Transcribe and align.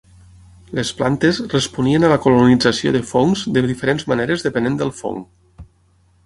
Les 0.77 0.91
plantes 1.01 1.39
responien 1.51 2.07
a 2.07 2.09
la 2.13 2.17
colonització 2.23 2.95
de 2.97 3.03
fongs 3.11 3.45
de 3.59 3.63
diferents 3.73 4.09
maneres 4.15 4.47
depenent 4.49 4.81
del 4.83 4.95
fong. 5.03 5.23